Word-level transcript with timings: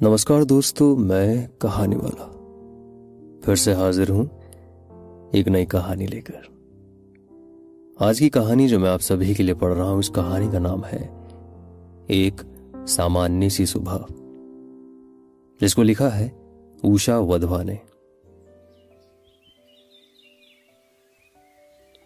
نمسکار 0.00 0.42
دوستو، 0.42 0.96
میں 0.96 1.48
کہانی 1.58 1.96
والا 1.96 2.26
پھر 3.44 3.54
سے 3.54 3.74
حاضر 3.74 4.10
ہوں 4.10 4.24
ایک 5.32 5.48
نئی 5.48 5.66
کہانی 5.66 6.06
لے 6.06 6.20
کر۔ 6.20 6.40
آج 7.98 8.18
کی 8.18 8.30
کہانی 8.30 8.68
جو 8.68 8.80
میں 8.80 8.90
آپ 8.90 9.02
سبھی 9.02 9.34
کے 9.34 9.42
لیے 9.42 9.54
پڑھ 9.54 9.74
رہا 9.74 9.90
ہوں، 9.90 9.98
اس 9.98 10.10
کہانی 10.14 10.48
کا 10.52 10.58
نام 10.58 10.84
ہے 10.84 11.08
ایک 12.06 12.34
سامانیہ 12.88 13.48
سی 13.48 13.66
صبح، 13.66 13.98
جس 15.60 15.74
کو 15.74 15.82
لکھا 15.82 16.18
ہے 16.18 16.28
اوشا 16.80 17.18
ودھوا 17.18 17.62
نے۔ 17.62 17.74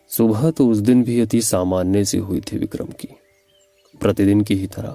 صبح 0.08 0.50
تو 0.50 0.70
اس 0.70 0.86
دن 0.86 1.02
بھی 1.02 1.20
اتی 1.20 1.40
سامانیہ 1.40 2.02
سی 2.02 2.18
ہوئی 2.18 2.40
تھی 2.40 2.58
وکرم 2.58 2.90
کی، 2.98 3.08
پرتیدن 4.00 4.42
کی 4.42 4.60
ہی 4.60 4.66
طرح۔ 4.66 4.94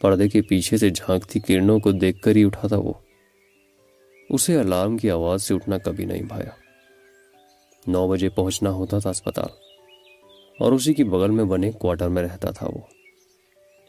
پردے 0.00 0.28
کے 0.28 0.42
پیچھے 0.42 0.76
سے 0.76 0.90
جھانکتی 0.90 1.40
کرنوں 1.40 1.78
کو 1.78 1.92
دیکھ 1.92 2.20
کر 2.22 2.36
ہی 2.36 2.44
اٹھا 2.44 2.68
تھا 2.68 2.76
وہ۔ 2.76 2.92
اسے 4.30 4.56
الارم 4.56 4.96
کی 4.96 5.10
آواز 5.10 5.42
سے 5.42 5.54
اٹھنا 5.54 5.78
کبھی 5.78 6.04
نہیں 6.04 6.22
بھایا۔ 6.22 6.50
نو 7.86 8.06
بجے 8.08 8.28
پہنچنا 8.28 8.70
ہوتا 8.70 8.98
تھا 8.98 9.10
اسپتال، 9.10 9.52
اور 10.58 10.72
اسی 10.72 10.94
کی 10.94 11.04
بغل 11.04 11.30
میں 11.30 11.44
بنے 11.44 11.70
کوارٹر 11.70 12.08
میں 12.08 12.22
رہتا 12.22 12.50
تھا 12.50 12.66
وہ۔ 12.66 12.80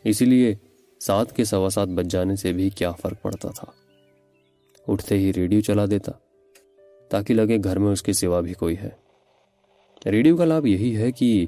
اسی 0.04 0.26
لیے 0.26 0.54
سات 1.00 1.36
کے 1.36 1.44
سوا 1.44 1.70
سات 1.70 1.88
بج 1.88 2.12
جانے 2.12 2.36
سے 2.36 2.52
بھی 2.52 2.70
کیا 2.70 2.92
فرق 2.92 3.22
پڑتا 3.22 3.50
تھا۔ 3.50 3.72
اٹھتے 4.88 5.18
ہی 5.18 5.32
ریڈیو 5.34 5.62
چلا 5.62 5.86
دیتا، 5.92 6.12
تاکہ 7.10 7.34
لگے 7.34 7.58
گھر 7.64 7.80
میں 7.80 7.92
اس 7.92 8.02
کے 8.02 8.14
سوا 8.14 8.40
بھی 8.40 8.54
کوئی 8.54 8.78
ہے۔ 8.78 8.90
ریڈیو 10.12 10.38
کا 10.38 10.46
لابھ 10.46 10.68
یہی 10.68 10.96
ہے 10.98 11.12
کہ 11.12 11.46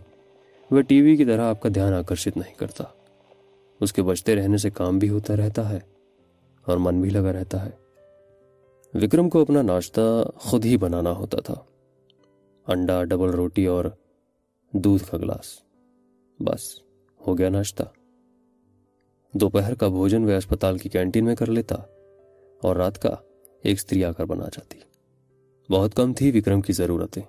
وہ 0.72 0.82
ٹی 0.82 1.02
وی 1.02 1.16
کی 1.16 1.26
طرح 1.26 1.50
آپ 1.50 1.62
کا 1.62 1.70
دھیان 1.76 1.94
آکرشت 1.94 2.38
نہیں 2.38 2.60
کرتا۔ 2.60 2.84
اس 3.84 3.94
کے 3.94 4.04
بچتے 4.04 4.36
رہنے 4.36 4.58
سے 4.58 4.70
کام 4.70 5.00
بھی 5.00 5.10
ہوتا 5.10 5.36
رہتا 5.36 5.70
ہے 5.70 5.80
اور 6.66 6.78
من 6.78 7.02
بھی 7.02 7.10
لگا 7.10 7.34
رہتا 7.34 7.66
ہے۔ 7.66 7.70
وکرم 8.94 9.30
کو 9.30 9.42
اپنا 9.42 9.62
ناشتہ 9.62 10.24
خود 10.36 10.66
ہی 10.66 10.78
بنانا 10.78 11.12
ہوتا 11.12 11.40
تھا۔ 11.40 11.56
انڈا، 12.68 13.04
ڈبل 13.04 13.30
روٹی 13.30 13.66
اور 13.66 13.86
دودھ 14.72 15.04
کا 15.12 15.18
گلاس۔ 15.18 15.60
بس، 16.40 16.80
ہو 17.28 17.38
گیا 17.38 17.50
ناشتہ۔ 17.50 17.84
دوپہر 19.34 19.76
کا 19.76 19.88
بھوجن 19.88 20.26
وہ 20.26 20.32
اسپتال 20.32 20.78
کی 20.78 20.90
کینٹین 20.90 21.26
میں 21.26 21.36
کر 21.36 21.46
لیتا 21.46 21.76
اور 22.62 22.76
رات 22.76 23.02
کا 23.02 23.16
ایک 23.62 23.78
استری 23.78 24.04
آ 24.04 24.12
کر 24.12 24.26
بنا 24.26 24.46
جاتی۔ 24.46 24.80
بہت 25.70 25.96
کم 25.96 26.14
تھی 26.14 26.40
وکرم 26.40 26.62
کی 26.62 26.74
ضرورتیں۔ 26.74 27.24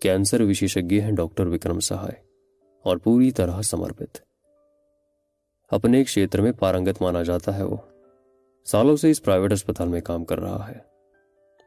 کینسر 0.00 0.40
وشیشگی 0.40 1.00
ہیں 1.00 1.12
ڈاکٹر 1.12 1.46
وکرم 1.46 1.80
سہائے 1.80 2.22
اور 2.82 2.96
پوری 2.96 3.30
طرح 3.30 3.62
سمرپت۔ 3.62 4.31
اپنے 5.72 5.98
ایک 5.98 6.08
شیتر 6.08 6.40
میں 6.40 6.52
پارنگت 6.52 7.02
مانا 7.02 7.22
جاتا 7.22 7.56
ہے 7.56 7.62
وہ۔ 7.62 7.76
سالوں 8.64 8.96
سے 8.96 9.10
اس 9.10 9.22
پرائیویٹ 9.22 9.52
اسپتال 9.52 9.88
میں 9.88 10.00
کام 10.00 10.24
کر 10.24 10.40
رہا 10.40 10.68
ہے۔ 10.68 10.78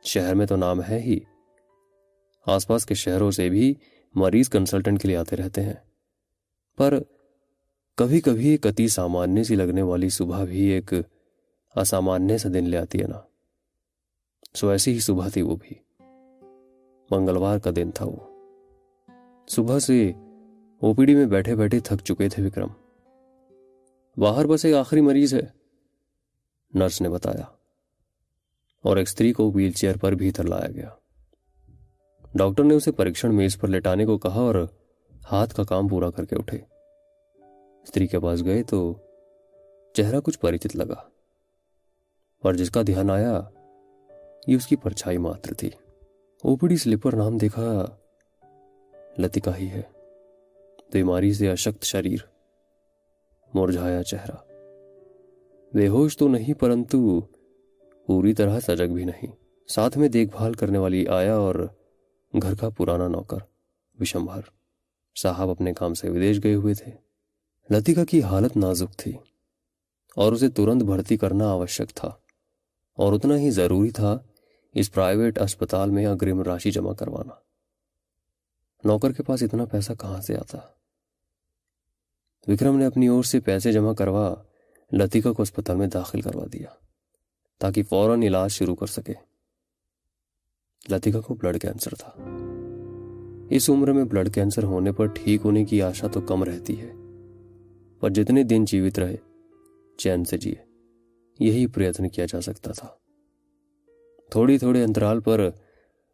شہر 0.04 0.36
میں 0.36 0.46
تو 0.46 0.56
نام 0.56 0.82
ہے 0.90 1.00
ہی۔ 1.00 1.20
آس 2.48 2.68
پاس 2.68 2.86
کے 2.86 2.94
شہروں 2.94 3.32
سے 3.32 3.50
بھی 3.50 3.74
مریض 4.16 4.50
کنسلٹنٹ 4.50 5.02
کے 5.02 5.08
لیے 5.08 5.18
آتے 5.18 5.36
رہتے 5.36 5.64
ہیں۔ 5.64 5.74
پر 6.78 7.00
کبھی 7.98 8.22
کبھی 8.22 8.50
ایک 8.50 8.68
اتی 8.68 8.88
سامانیہ 8.88 9.44
سی 9.44 9.56
لگنے 9.56 9.82
والی 9.82 10.10
صبح 10.10 10.46
بھی 10.46 10.60
ایک 10.60 10.94
اسامانیہ 11.76 12.38
سے 12.38 12.50
دن 12.50 12.70
لے 12.70 12.78
آتی 12.78 13.02
ہے 13.02 13.08
نا۔ 13.08 13.22
سو 14.54 14.70
ایسی 14.70 14.94
ہی 14.94 15.00
صبح 15.00 15.28
تھی 15.30 15.42
وہ 15.42 15.56
بھی۔ 15.56 16.04
منگلوار 17.12 17.60
کا 17.60 17.72
دن 17.76 17.92
تھا 17.92 18.06
وہ۔ 18.06 18.50
صبح 19.48 19.80
سے 19.80 20.12
او 20.80 20.94
پی 20.94 21.06
ڈی 21.06 21.16
میں 21.16 21.26
بیٹھے 21.26 21.56
بیٹھے 21.56 21.80
تھک 21.80 22.04
چکے 22.04 22.30
تھے 22.30 22.46
وکرم۔ 22.46 22.68
باہر 24.18 24.46
بس 24.46 24.66
ایک 24.66 24.76
آخری 24.76 25.02
مریض 25.02 25.34
ہے۔ 25.34 25.42
نرس 26.74 27.02
نے 27.02 27.10
بتایا۔ 27.10 27.44
اور 28.84 28.98
ایک 28.98 29.08
استری 29.08 29.34
کو 29.34 29.52
ویل 29.52 29.72
چیئر 29.72 29.98
پر 29.98 30.12
بھیتر 30.12 30.44
لایا 30.44 30.72
گیا۔ 30.72 30.90
ڈاکٹر 32.36 32.64
نے 32.64 32.74
اسے 32.74 32.92
پریکشن 32.92 33.36
میز 33.36 33.58
پر 33.60 33.68
لٹانے 33.68 34.06
کو 34.06 34.18
کہا 34.18 34.40
اور 34.40 34.68
ہاتھ 35.32 35.56
کا 35.56 35.64
کام 35.64 35.88
پورا 35.88 36.10
کر 36.12 36.26
کے 36.26 36.36
اٹھے۔ 36.36 36.58
استری 37.84 38.08
کے 38.08 38.20
پاس 38.20 38.44
گئے 38.44 38.64
تو 38.64 38.94
چہرہ 39.94 40.20
کچھ 40.20 40.40
پریچت 40.40 40.76
لگا۔ 40.76 41.04
اور 42.44 42.54
جس 42.54 42.70
کا 42.70 42.82
دھیان 42.88 43.10
آیا، 43.10 43.42
یہ 44.48 44.56
اس 44.56 44.68
کی 44.68 44.76
پرچھائی 44.76 45.18
ماتر 45.18 45.54
تھی۔ 45.54 45.70
اوپڑی 46.44 46.78
سلیپر 46.78 47.16
نام 47.16 47.38
دیکھا 47.38 47.86
لتکا 49.18 49.58
ہی 49.58 49.68
ہے۔ 49.68 49.82
بیماری 50.94 51.34
سے 51.34 51.52
اشکت 51.52 51.84
شریر۔ 51.84 52.35
مرجھایا 53.56 54.04
چہرہ۔ 54.04 54.36
بے 55.74 55.88
ہوش 55.88 56.18
تو 56.18 56.28
نہیں، 56.28 56.54
پرنتو 56.54 57.22
پوری 58.08 58.34
طرح 58.34 58.60
سجگ 58.60 58.94
بھی 58.94 59.06
نہیں۔ 59.06 59.28
ساتھ 59.68 59.98
میں 59.98 60.10
دیکھ 60.10 60.36
بھال 60.38 60.54
کرنے 60.54 60.78
والی 60.78 61.08
آیا 61.08 61.36
اور 61.36 61.68
گھر 62.42 62.56
کا 62.56 62.70
پرانا 62.70 63.08
نوکر 63.08 63.38
وشمبھر 64.00 64.42
صاحب 65.22 65.50
اپنے 65.50 65.74
کام 65.74 65.94
سے 65.94 66.10
ودیش 66.10 66.44
گئے 66.44 66.56
ہوئے 66.56 66.74
تھے۔ 66.74 66.92
لتیکا 67.70 68.06
کی 68.06 68.22
حالت 68.22 68.58
نازک 68.58 68.98
تھی 68.98 69.14
اور 70.16 70.34
اسے 70.34 70.50
ترنت 70.50 70.84
بھرتی 70.84 71.18
کرنا 71.18 71.50
آوشک 71.50 71.96
تھا 71.96 72.08
اور 72.96 73.14
اتنا 73.14 73.38
ہی 73.38 73.50
ضروری 73.50 73.92
تھا 73.92 74.20
اس 74.74 74.94
پرائیویٹ 74.94 75.40
اسپتال 75.42 75.90
میں 75.90 76.06
اگرم 76.06 76.42
راشی 76.42 76.72
جمع 76.72 76.94
کروانا۔ 76.94 77.34
نوکر 78.84 79.12
کے 79.12 79.24
پاس 79.24 79.44
اتنا 79.44 79.66
پیسہ 79.66 79.94
کہاں 80.00 80.22
سے 80.22 80.36
آتا؟ 80.36 80.58
وکرم 82.48 82.78
نے 82.78 82.86
اپنی 82.86 83.08
اور 83.08 83.24
سے 83.24 83.40
پیسے 83.40 83.72
جمع 83.72 83.94
کروا 83.94 84.36
لتیکا 84.94 85.32
کو 85.32 85.42
اسپتال 85.44 85.78
میں 85.78 85.88
داخل 85.88 86.22
کروا 86.22 86.46
دیا 86.54 86.68
تاکہ 87.60 87.84
فوراً 87.84 88.24
علاج 88.24 88.52
شروع 88.52 88.76
کر 88.76 88.86
سکے۔ 88.86 89.14
لتیکا 90.92 91.22
کو 91.22 91.34
بلڈ 91.34 91.62
کینسر 91.62 91.96
تھا۔ 91.96 92.12
اس 93.50 93.70
عمر 93.70 93.92
میں 93.92 94.04
بلڈ 94.04 94.34
کینسر 94.34 94.64
ہونے 94.64 94.92
پر 94.92 95.06
ٹھیک 95.06 95.42
ہونے 95.46 95.66
کی 95.66 95.82
آشا 95.82 96.08
تو 96.08 96.22
کم 96.22 96.44
رہتی 96.44 96.82
ہے، 96.82 96.94
پر 98.00 98.10
جتنے 98.10 98.44
دن 98.44 98.66
جیوت 98.66 99.00
رہے، 99.00 99.16
چین 99.98 100.26
سے 100.26 100.38
جیے۔ 100.38 100.56
یہی 101.40 101.68
پریتن 101.68 102.10
کیا 102.10 102.26
جا 102.26 102.42
سکتا 102.42 102.72
تھا۔ 102.72 102.88
تھوڑی 104.30 104.58
تھوڑے 104.58 104.84
انترال 104.84 105.20
پر 105.20 105.50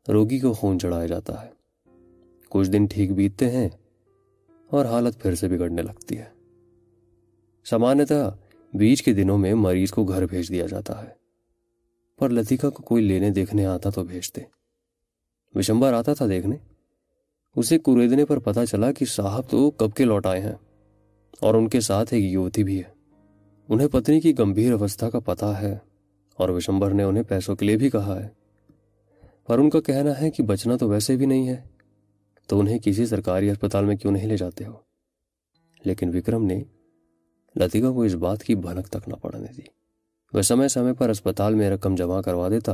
روگی 0.07 0.39
کو 0.39 0.53
خون 0.53 0.79
چڑھایا 0.79 1.05
جاتا 1.05 1.45
ہے۔ 1.45 1.49
کچھ 2.49 2.71
دن 2.71 2.85
ٹھیک 2.85 3.11
بیتتے 3.11 3.49
ہیں 3.49 3.69
اور 4.71 4.85
حالت 4.85 5.19
پھر 5.19 5.35
سے 5.35 5.47
بگڑنے 5.47 5.81
لگتی 5.81 6.17
ہے۔ 6.17 6.25
سامانیہ 7.65 8.29
بیچ 8.73 9.03
کے 9.03 9.13
دنوں 9.13 9.37
میں 9.37 9.53
مریض 9.53 9.91
کو 9.91 10.03
گھر 10.03 10.25
بھیج 10.25 10.49
دیا 10.49 10.65
جاتا 10.65 11.03
ہے۔ 11.03 11.07
پر 12.19 12.29
لتیکا 12.29 12.69
کو 12.69 12.83
کوئی 12.83 13.03
لینے 13.03 13.29
دیکھنے 13.29 13.65
آتا 13.65 13.89
تو 13.89 14.03
بھیجتے 14.03 14.41
وشمبر 15.55 15.93
آتا 15.93 16.13
تھا 16.13 16.27
دیکھنے۔ 16.27 16.55
اسے 17.55 17.79
کوریدنے 17.79 18.25
پر 18.25 18.39
پتا 18.39 18.65
چلا 18.65 18.91
کہ 18.91 19.05
صاحب 19.05 19.49
تو 19.49 19.71
کب 19.71 19.93
کے 19.93 20.03
لوٹ 20.03 20.25
آئے 20.25 20.41
ہیں۔ 20.41 20.55
اور 21.39 21.53
ان 21.53 21.69
کے 21.69 21.79
ساتھ 21.79 22.13
ایک 22.13 22.23
یوتی 22.23 22.63
بھی 22.63 22.77
ہے۔ 22.77 22.93
انہیں 23.69 23.87
پتنی 23.87 24.21
کی 24.21 24.39
گمبھیر 24.39 24.73
اوستھا 24.73 25.09
کا 25.09 25.19
پتا 25.19 25.61
ہے۔ 25.61 25.77
اور 26.37 26.49
وشمبر 26.49 26.91
نے 26.91 27.03
انہیں 27.03 27.23
پیسوں 27.23 27.55
کے 27.55 27.65
لیے 27.65 27.77
بھی 27.77 27.89
کہا 27.89 28.23
ہے۔ 28.23 28.27
پر 29.47 29.59
ان 29.59 29.69
کا 29.69 29.81
کہنا 29.81 30.21
ہے 30.21 30.31
کہ 30.31 30.43
بچنا 30.43 30.77
تو 30.77 30.89
ویسے 30.89 31.15
بھی 31.15 31.25
نہیں 31.25 31.47
ہے۔ 31.49 31.61
تو 32.51 32.59
انہیں 32.59 32.79
کسی 32.79 33.05
سرکاری 33.05 33.49
اسپتال 33.49 33.85
میں 33.85 33.95
کیوں 33.95 34.13
نہیں 34.13 34.27
لے 34.27 34.37
جاتے 34.37 34.65
ہو؟ 34.65 34.73
لیکن 35.85 36.17
وکرم 36.17 36.45
نے 36.45 36.63
لتیکا 37.55 37.91
کو 37.91 38.03
اس 38.03 38.13
بات 38.15 38.43
کی 38.43 38.55
بھنک 38.55 38.87
تک 38.87 39.09
نہ 39.09 39.13
پڑنے 39.13 39.47
دی۔ 39.57 39.61
وہ 40.33 40.41
سمے 40.41 40.67
سمے 40.67 40.93
پر 40.93 41.09
اسپتال 41.09 41.55
میں 41.55 41.69
رقم 41.69 41.95
جمع 41.95 42.21
کروا 42.21 42.49
دیتا 42.49 42.71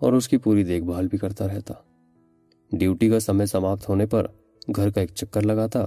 اور 0.00 0.12
اس 0.12 0.28
کی 0.28 0.36
پوری 0.36 0.64
دیکھ 0.64 0.84
بھال 0.84 1.08
بھی 1.08 1.18
کرتا 1.18 1.48
رہتا۔ 1.48 1.74
ڈیوٹی 2.72 3.10
کا 3.10 3.20
سمے 3.20 3.46
سماپت 3.46 3.88
ہونے 3.88 4.06
پر 4.06 4.26
گھر 4.76 4.90
کا 4.90 5.00
ایک 5.00 5.10
چکر 5.14 5.42
لگاتا 5.42 5.80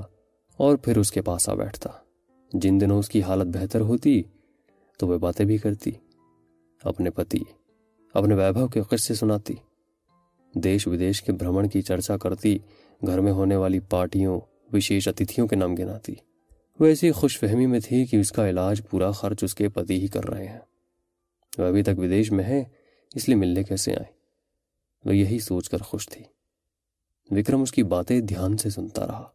اور 0.57 0.75
پھر 0.75 0.97
اس 0.97 1.11
کے 1.11 1.21
پاس 1.21 1.49
آ 1.49 1.53
بیٹھتا۔ 1.53 1.89
جن 2.53 2.81
دنوں 2.81 2.99
اس 2.99 3.09
کی 3.09 3.21
حالت 3.21 3.57
بہتر 3.57 3.81
ہوتی 3.81 4.23
تو 4.99 5.07
وہ 5.07 5.17
باتیں 5.17 5.45
بھی 5.45 5.57
کرتی، 5.57 5.91
اپنے 6.83 7.09
پتی، 7.09 7.39
اپنے 8.13 8.35
ویبھو 8.35 8.67
کے 8.67 8.81
قصے 8.81 9.13
سناتی 9.13 9.53
دیش 10.55 10.87
ودیش 10.87 11.21
کے 11.21 11.31
بھرمن 11.31 11.69
کی 11.69 11.81
چرچا 11.81 12.17
کرتی 12.17 12.57
گھر 13.07 13.19
میں 13.19 13.31
ہونے 13.31 13.55
والی 13.55 13.79
پارٹیوں، 13.79 14.39
وشیش 14.73 15.07
اتتھیوں 15.07 15.47
کے 15.47 15.55
نام 15.55 15.75
گناتی۔ 15.75 16.13
وہ 16.79 16.85
ایسی 16.85 17.11
خوش 17.11 17.39
فہمی 17.39 17.65
میں 17.65 17.79
تھی 17.79 18.05
کہ 18.05 18.17
اس 18.17 18.31
کا 18.31 18.49
علاج 18.49 18.81
پورا 18.89 19.11
خرچ 19.11 19.43
اس 19.43 19.55
کے 19.55 19.69
پتی 19.69 20.01
ہی 20.01 20.07
کر 20.07 20.25
رہے 20.25 20.47
ہیں۔ 20.47 20.59
وہ 21.57 21.63
ابھی 21.63 21.83
تک 21.83 21.91
ودیش 21.97 22.31
میں 22.31 22.43
ہے، 22.43 22.63
اس 23.15 23.29
لیے 23.29 23.37
ملنے 23.37 23.63
کیسے 23.63 23.91
آئے؟ 23.91 24.05
وہ 25.05 25.15
یہی 25.15 25.39
سوچ 25.39 25.69
کر 25.69 25.77
خوش 25.77 26.09
تھی۔ 26.09 26.23
وکرم 27.31 27.61
اس 27.61 27.71
کی 27.71 27.83
باتیں 27.83 28.21
دھیان 28.21 28.57
سے 28.57 28.69
سنتا 28.69 29.07
رہا۔ 29.07 29.29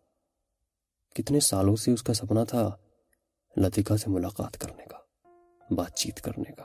کتنے 1.15 1.41
سالوں 1.41 1.77
سے 1.77 1.91
اس 1.91 2.03
کا 2.03 2.15
سپنا 2.15 2.45
تھا 2.45 2.77
لتیکا 3.57 3.97
سے 3.97 4.11
ملاقات 4.11 4.59
کرنے 4.59 4.83
کا، 4.89 4.99
بات 5.75 5.97
چیت 5.97 6.21
کرنے 6.21 6.53
کا۔ 6.53 6.65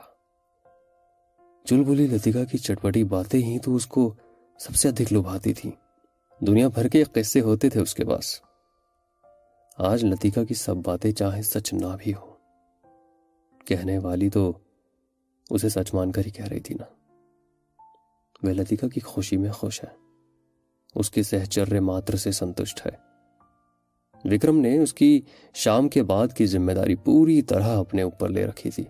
چل 1.64 1.84
بولی 1.84 2.06
لتیکا 2.06 2.44
کی 2.44 2.58
چٹپٹی 2.58 3.04
باتیں 3.04 3.40
ہی 3.40 3.58
تو 3.58 3.74
اس 3.74 3.86
کو 3.86 4.14
سب 4.58 4.74
سے 4.74 4.88
ادھک 4.88 5.12
لبھاتی 5.12 5.54
تھی 5.54 5.70
دنیا 6.40 6.68
بھر 6.68 6.88
کے 6.88 7.04
قصے 7.04 7.40
ہوتے 7.40 7.70
تھے 7.70 7.80
اس 7.80 7.94
کے 7.94 8.04
پاس۔ 8.04 8.40
آج 9.78 10.04
لتیکا 10.04 10.44
کی 10.44 10.54
سب 10.54 10.76
باتیں 10.76 11.12
چاہے 11.12 11.42
سچ 11.42 11.72
نہ 11.72 11.86
بھی 11.98 12.12
ہو 12.14 12.34
کہنے 13.64 13.98
والی 13.98 14.30
تو 14.30 14.52
اسے 15.50 15.68
سچ 15.68 15.94
مان 15.94 16.12
کر 16.12 16.22
ہی 16.26 16.30
کہہ 16.30 16.44
رہی 16.44 16.60
تھی 16.60 16.74
نا۔ 16.74 16.84
وہ 18.42 18.50
لتیکا 18.50 18.88
کی 18.88 19.00
خوشی 19.00 19.36
میں 19.36 19.50
خوش 19.50 19.84
ہے۔ 19.84 19.88
اس 20.94 21.10
کے 21.10 21.22
سہچر 21.22 21.80
ماتر 21.80 22.16
سے 22.16 22.32
سنتشٹ 22.32 22.86
ہے۔ 22.86 22.90
وکرم 24.24 24.58
نے 24.58 24.78
اس 24.78 24.94
کی 24.94 25.20
شام 25.54 25.88
کے 25.88 26.02
بعد 26.02 26.28
کی 26.36 26.46
ذمہ 26.46 26.72
داری 26.72 26.94
پوری 26.94 27.42
طرح 27.42 27.78
اپنے 27.78 28.02
اوپر 28.02 28.28
لے 28.28 28.46
رکھی 28.46 28.70
تھی۔ 28.70 28.84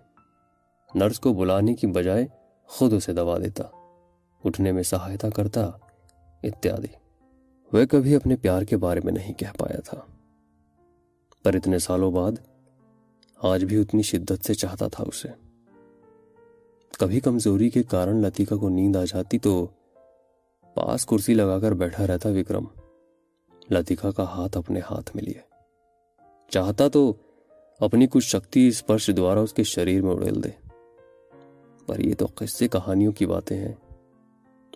نرس 0.95 1.21
کو 1.21 1.33
بلانے 1.33 1.75
کی 1.75 1.87
بجائے 1.87 2.27
خود 2.67 2.93
اسے 2.93 3.13
دوا 3.13 3.39
دیتا۔ 3.39 3.65
اٹھنے 4.45 4.73
میں 4.73 4.83
سہایتا 4.83 5.31
کرتا۔ 5.31 5.71
اتیادی۔ 6.43 7.06
وہ 7.73 7.85
کبھی 7.91 8.15
اپنے 8.15 8.37
پیار 8.37 8.63
کے 8.63 8.77
بارے 8.77 9.01
میں 9.05 9.13
نہیں 9.13 9.33
کہہ 9.33 9.59
پایا 9.59 9.81
تھا۔ 9.81 10.01
پر 11.43 11.55
اتنے 11.55 11.79
سالوں 11.79 12.11
بعد 12.11 12.33
آج 13.43 13.65
بھی 13.65 13.81
اتنی 13.81 14.03
شدت 14.03 14.45
سے 14.45 14.55
چاہتا 14.55 14.89
تھا 14.89 15.05
اسے۔ 15.07 15.29
کبھی 16.99 17.21
کمزوری 17.21 17.71
کے 17.71 17.83
کارن 17.83 18.17
لتیکا 18.17 18.57
کو 18.57 18.69
نیند 18.69 18.97
آ 18.97 19.05
جاتی 19.05 19.39
تو 19.39 19.67
پاس 20.75 21.07
کرسی 21.07 21.35
لگا 21.35 21.59
کر 21.59 21.73
بیٹھا 21.73 22.07
رہتا 22.07 22.29
وکرم۔ 22.29 22.65
لتیکا 23.71 24.11
کا 24.11 24.25
ہاتھ 24.25 24.57
اپنے 24.57 24.81
ہاتھ 24.91 25.11
میں 25.17 25.25
لیے۔ 25.25 25.41
چاہتا 26.51 26.89
تو 26.89 27.13
اپنی 27.81 28.07
کچھ 28.11 28.27
شکتی 28.27 28.69
اسپرش 28.69 29.11
دوارا 29.17 29.41
اس 29.41 29.53
کے 29.53 29.63
شریر 29.63 30.03
میں 30.03 30.13
اڑیل 30.13 30.45
دے۔ 30.45 30.69
پر 31.87 31.99
یہ 31.99 32.15
تو 32.19 32.27
قصے 32.35 32.69
کہانیوں 32.69 33.13
کی 33.13 33.27
باتیں 33.27 33.57
ہیں۔ 33.57 33.73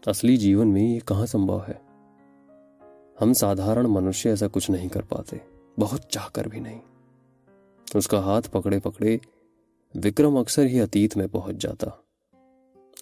اصلی 0.06 0.36
جیون 0.36 0.68
میں 0.68 0.82
یہ 0.82 1.00
کہاں 1.00 1.26
سمبھو 1.26 1.58
ہے؟ 1.58 1.89
ہم 3.22 3.32
سادھارن 3.32 3.86
منشیہ 3.88 4.30
ایسا 4.30 4.46
کچھ 4.52 4.70
نہیں 4.70 4.88
کر 4.88 5.02
پاتے، 5.02 5.36
بہت 5.80 6.00
چاہ 6.08 6.28
کر 6.32 6.48
بھی 6.48 6.60
نہیں۔ 6.60 6.80
اس 7.94 8.08
کا 8.08 8.18
ہاتھ 8.18 8.50
پکڑے 8.50 8.78
پکڑے 8.78 9.18
وکرم 9.94 10.36
اکثر 10.36 10.64
ہی 10.64 10.80
اتیت 10.80 11.16
میں 11.16 11.26
پہنچ 11.32 11.56
جاتا۔ 11.56 11.86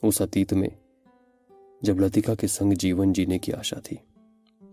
اس 0.03 0.20
اتیت 0.20 0.53
میں 0.53 0.69
جب 1.82 2.00
لتیکا 2.00 2.35
کے 2.35 2.47
سنگ 2.47 2.73
جیون 2.73 3.12
جینے 3.12 3.38
کی 3.38 3.53
آشا 3.53 3.81
تھی، 3.81 3.97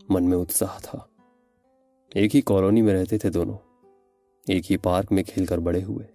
من 0.10 0.30
میں 0.30 0.38
اتساہ 0.38 0.80
تھا۔ 0.84 1.00
ایک 2.16 2.36
ہی 2.36 2.42
کالونی 2.42 2.82
میں 2.82 2.94
رہتے 2.94 3.18
تھے 3.18 3.30
دونوں۔ 3.30 3.58
ایک 4.48 4.72
ہی 4.72 4.78
پارک 4.78 5.12
میں 5.12 5.24
کھیل 5.24 5.46
کر 5.46 5.58
بڑے 5.58 5.84
ہوئے۔ 5.84 6.08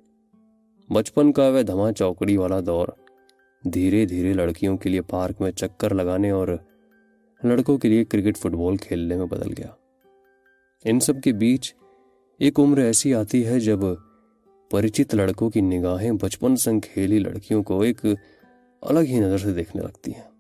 بچپن 0.93 1.33
کا 1.33 1.49
وہ 1.49 1.63
دھما 1.63 1.93
چوکڑی 1.93 2.37
والا 2.37 2.61
دور 2.67 2.89
دھیرے 3.73 4.07
دھیرے 4.07 4.33
لڑکیوں 4.33 4.77
کے 4.77 4.89
لیے 4.89 5.03
پارک 5.03 5.41
میں 5.41 5.51
چکر 5.51 5.95
لگانے 5.95 6.31
اور 6.31 6.49
لڑکوں 7.45 7.79
کے 7.79 7.89
لیے 7.89 8.05
کرکٹ 8.05 8.37
فٹ 8.37 8.47
بال 8.47 8.77
کھیلنے 8.77 9.17
میں 9.17 9.27
بدل 9.27 9.51
گیا۔ 9.51 9.69
ان 10.85 11.01
سب 11.01 11.15
کے 11.25 11.33
بیچ 11.33 11.75
ایک 12.39 12.61
عمر 12.61 12.79
ایسی 12.79 13.15
آتی 13.15 13.47
ہے 13.47 13.61
جب 13.61 13.79
پریچت 14.71 15.15
لڑکوں 15.15 15.51
کی 15.51 15.61
نگاہیں 15.61 16.13
بچپن 16.13 16.57
سنگ 16.57 16.81
کھیلی 16.81 17.19
لڑکیوں 17.19 17.63
کو 17.63 17.81
ایک 17.81 18.07
الگ 18.83 19.01
ہی 19.01 19.21
نظر 19.21 19.39
سے 19.39 19.53
دیکھنے 19.53 19.83
لگتی 19.83 20.11
ہیں 20.11 20.31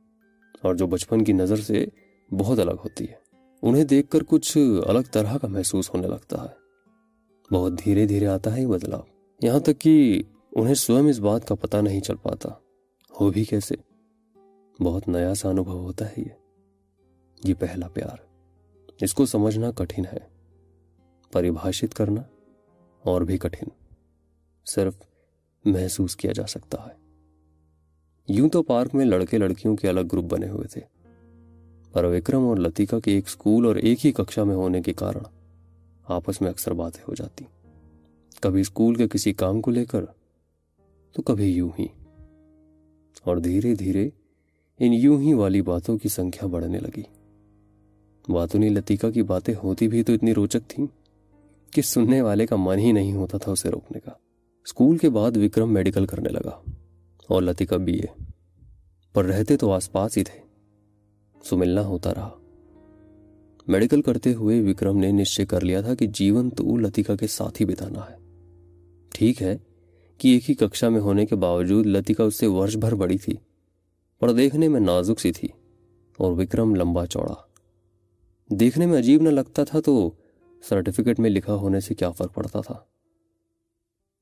اور 0.63 0.75
جو 0.75 0.87
بچپن 0.87 1.25
کی 1.25 1.33
نظر 1.33 1.57
سے 1.57 1.87
بہت 2.31 2.59
الگ 2.59 2.77
ہوتی 2.85 3.05
ہے۔ 3.05 3.15
انہیں 3.63 3.85
دیکھ 3.85 4.11
کر 4.11 4.19
کچھ 4.27 4.59
الگ 4.87 4.99
طرح 5.13 5.39
کا 5.39 5.49
محسوس 5.49 5.95
ہونے 5.95 6.07
لگتا 6.07 6.45
ہے۔ 6.45 6.61
بہت 7.55 7.73
دھیرے 7.85 8.07
دھیرے 8.07 8.27
آتا 8.27 8.57
ہے 8.57 8.63
یہ 8.63 8.67
بدلاؤ۔ 8.67 9.03
یہاں 9.43 9.61
تک 9.61 9.81
کہ 9.81 10.23
انہیں 10.53 10.75
سوئم 10.75 11.07
اس 11.07 11.19
بات 11.19 11.49
کا 11.49 11.55
پتہ 11.55 11.77
نہیں 11.77 12.01
چل 12.01 12.17
پاتا۔ 12.23 12.49
ہو 13.21 13.31
بھی 13.31 13.45
کیسے؟ 13.45 13.75
بہت 14.83 15.09
نیا 15.09 15.35
سا 15.35 15.49
انوبھو 15.49 15.79
ہوتا 15.79 16.07
ہے 16.07 16.15
یہ۔ 16.17 16.40
یہ 17.45 17.55
پہلا 17.59 17.89
پیار۔ 17.89 18.17
اس 19.01 19.15
کو 19.15 19.27
سمجھنا 19.27 19.71
کٹھن 19.71 20.05
ہے۔ 20.13 20.19
پریبھاشت 21.33 21.95
کرنا 21.95 22.23
اور 23.03 23.21
بھی 23.21 23.39
کٹھن۔ 23.39 23.69
صرف 24.67 24.95
محسوس 25.65 26.17
کیا 26.17 26.33
جا 26.33 26.47
سکتا 26.47 26.87
ہے۔ 26.87 27.11
یوں 28.29 28.49
تو 28.49 28.63
پارک 28.63 28.95
میں 28.95 29.05
لڑکے 29.05 29.39
لڑکیوں 29.39 29.77
کے 29.77 29.89
الگ 29.89 30.01
گروپ 30.01 30.25
بنے 30.25 30.49
ہوئے 30.49 30.69
تھے۔ 30.69 30.81
پر 31.93 32.05
وکرم 32.05 32.45
اور 32.45 32.57
لتیکا 32.57 33.01
کے 33.01 33.11
ایک 33.11 33.29
سکول 33.29 33.67
اور 33.67 33.77
ایک 33.77 34.07
ہی 34.07 34.13
ککشا 34.13 34.45
میں 34.45 34.55
ہونے 34.55 34.83
کے 34.83 34.93
کارن 34.93 35.23
آپس 36.05 36.41
میں 36.41 36.51
اکثر 36.51 36.73
باتیں 36.73 37.05
ہو 37.09 37.15
جاتی۔ 37.15 37.45
کبھی 38.41 38.61
اسکول 38.61 38.95
کے 38.95 39.09
کسی 39.09 39.33
کام 39.33 39.61
کو 39.61 39.71
لے 39.71 39.85
کر 39.85 40.05
تو 41.13 41.23
کبھی 41.23 41.45
یوں 41.45 41.71
ہی۔ 41.79 41.87
اور 43.23 43.37
دھیرے 43.37 43.75
دھیرے 43.75 44.09
ان 44.79 44.93
یوں 44.93 45.21
ہی 45.21 45.33
والی 45.33 45.63
باتوں 45.63 45.99
کی 45.99 46.09
سنکھیا 46.09 46.49
بڑھنے 46.49 46.79
لگی۔ 46.79 47.20
باتونی 48.29 48.69
لتیکا 48.69 49.11
کی 49.11 49.23
باتیں 49.23 49.55
ہوتی 49.63 49.89
بھی 49.89 50.03
تو 50.03 50.13
اتنی 50.13 50.35
روچک 50.35 50.69
تھیں 50.69 50.87
کہ 51.73 51.83
سننے 51.83 52.23
والے 52.23 52.47
کا 52.47 52.57
من 52.57 52.79
ہی 52.79 52.93
نہیں 52.93 53.13
ہوتا 53.13 53.39
تھا 53.39 53.53
اسے 53.53 53.69
روکنے 53.69 54.01
کا۔ 54.01 54.11
اسکول 54.65 54.99
کے 54.99 55.11
بعد 55.11 55.37
وکرم 55.37 55.73
میڈیکل 55.73 56.07
کرنے 56.07 56.29
لگا 56.29 56.61
اور 57.29 57.43
لتیکا 57.43 57.77
بی 57.77 57.93
اے۔ 57.93 58.23
پر 59.13 59.25
رہتے 59.25 59.57
تو 59.57 59.73
آس 59.73 59.93
پاس 59.93 60.17
ہی 60.17 60.25
تھے۔ 60.25 60.41
سو 61.45 61.57
ملنا 61.57 61.87
ہوتا 61.87 62.15
رہا۔ 62.15 62.31
میڈیکل 63.69 64.03
کرتے 64.03 64.35
ہوئے 64.35 64.71
وکرم 64.71 64.99
نے 64.99 65.13
نشچے 65.13 65.47
کر 65.47 65.61
لیا 65.61 65.81
تھا 65.81 65.95
کہ 65.95 66.07
جیون 66.07 66.51
تو 66.51 66.77
لتیکا 66.77 67.17
کے 67.17 67.27
ساتھ 67.27 67.63
ہی 67.63 67.67
بتانا 67.67 68.01
ہے۔ 68.01 68.17
ٹھیک 69.13 69.43
ہے 69.43 69.59
کہ 70.19 70.29
ایک 70.29 70.51
ہی 70.51 70.55
ککشا 70.55 70.89
میں 70.89 71.01
ہونے 71.01 71.27
کے 71.27 71.37
باوجود 71.37 71.87
لتیکا 71.87 72.25
اس 72.25 72.39
سے 72.39 72.47
ورش 72.47 72.77
بھر 72.77 72.95
بڑی 72.95 73.19
تھی، 73.19 73.35
پر 74.21 74.33
دیکھنے 74.33 74.69
میں 74.69 74.81
نازک 74.81 75.21
سی 75.21 75.33
تھی 75.33 75.49
اور 76.17 76.33
وکرم 76.33 76.75
لمبا 76.75 77.07
چوڑا۔ 77.07 77.50
دیکھنے 78.53 78.87
میں 78.87 78.99
عجیب 78.99 79.23
نہ 79.23 79.29
لگتا 79.29 79.65
تھا 79.65 79.81
تو 79.81 80.11
سرٹیفکیٹ 80.63 81.21
میں 81.21 81.31
لکھا 81.31 81.55
ہونے 81.55 81.81
سے 81.81 81.95
کیا 81.95 82.11
فرق 82.11 82.35
پڑتا 82.35 82.61
تھا؟ 82.61 82.75